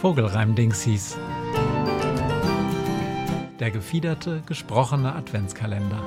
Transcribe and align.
Vogelreim-Dingsies. 0.00 1.18
Der 3.58 3.72
gefiederte, 3.72 4.42
gesprochene 4.46 5.12
Adventskalender. 5.12 6.00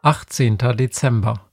Achtzehnter 0.00 0.74
Dezember 0.74 1.45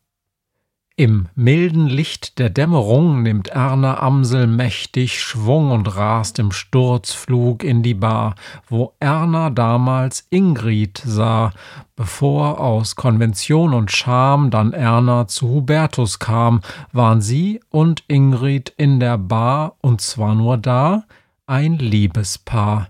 im 0.96 1.28
milden 1.34 1.88
Licht 1.88 2.38
der 2.38 2.52
Dämmerung 2.52 3.23
nimmt 3.23 3.48
Erna 3.48 4.00
Amsel 4.00 4.46
mächtig 4.46 5.20
Schwung 5.20 5.71
und 5.71 5.96
rast 5.96 6.38
im 6.38 6.52
Sturzflug 6.52 7.64
in 7.64 7.82
die 7.82 7.96
Bar, 7.96 8.36
wo 8.68 8.94
Erna 9.00 9.50
damals 9.50 10.27
Ingrid 10.30 11.02
sah, 11.04 11.52
bevor 11.95 12.59
aus 12.59 12.95
Konvention 12.95 13.73
und 13.73 13.91
Scham 13.91 14.52
dann 14.52 14.72
Erna 14.72 15.27
zu 15.27 15.50
Hubertus 15.50 16.20
kam, 16.20 16.62
waren 16.91 17.22
sie 17.22 17.59
und 17.72 18.03
Ingrid 18.08 18.72
in 18.78 19.00
der 19.00 19.17
Bar, 19.17 19.78
und 19.81 20.00
zwar 20.00 20.36
nur 20.36 20.58
da, 20.58 21.05
ein 21.48 21.80
Liebespaar. 21.80 22.89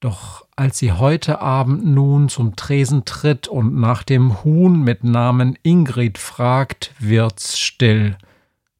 Doch 0.00 0.46
als 0.56 0.78
sie 0.78 0.92
heute 0.92 1.40
Abend 1.40 1.84
nun 1.84 2.30
zum 2.30 2.56
Tresen 2.56 3.04
tritt 3.04 3.48
und 3.48 3.78
nach 3.78 4.02
dem 4.02 4.42
Huhn 4.42 4.82
mit 4.82 5.04
Namen 5.04 5.58
Ingrid 5.62 6.16
fragt, 6.16 6.94
wird's 6.98 7.58
still, 7.58 8.16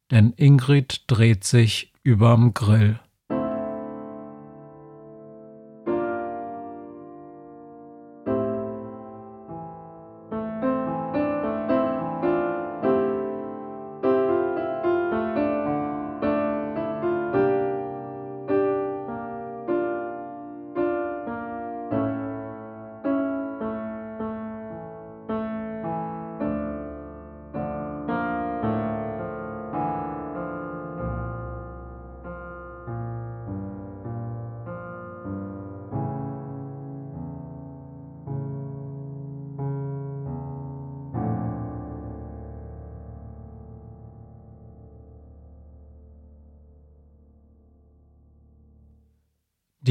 denn 0.09 0.33
Ingrid 0.35 1.03
dreht 1.05 1.43
sich 1.43 1.93
überm 2.01 2.55
Grill. 2.55 2.99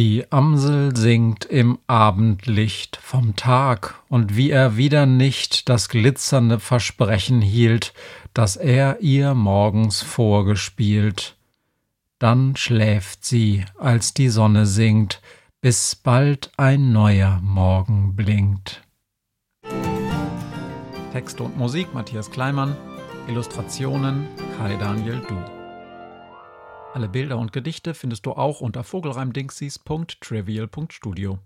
Die 0.00 0.32
Amsel 0.32 0.96
singt 0.96 1.44
im 1.44 1.78
Abendlicht 1.86 2.96
vom 3.02 3.36
Tag, 3.36 4.02
und 4.08 4.34
wie 4.34 4.50
er 4.50 4.78
wieder 4.78 5.04
nicht 5.04 5.68
das 5.68 5.90
glitzernde 5.90 6.58
Versprechen 6.58 7.42
hielt, 7.42 7.92
das 8.32 8.56
er 8.56 9.02
ihr 9.02 9.34
morgens 9.34 10.00
vorgespielt. 10.00 11.36
Dann 12.18 12.56
schläft 12.56 13.26
sie, 13.26 13.66
als 13.78 14.14
die 14.14 14.30
Sonne 14.30 14.64
sinkt, 14.64 15.20
bis 15.60 15.96
bald 15.96 16.50
ein 16.56 16.92
neuer 16.92 17.38
Morgen 17.42 18.16
blinkt. 18.16 18.80
Text 21.12 21.42
und 21.42 21.58
Musik 21.58 21.92
Matthias 21.92 22.30
Kleimann, 22.30 22.74
Illustrationen 23.28 24.28
Kai 24.56 24.76
Daniel 24.76 25.20
Du. 25.28 25.59
Alle 26.92 27.08
Bilder 27.08 27.38
und 27.38 27.52
Gedichte 27.52 27.94
findest 27.94 28.26
du 28.26 28.32
auch 28.32 28.60
unter 28.60 28.84
vogelreimdingsies.trivial.studio. 28.84 31.40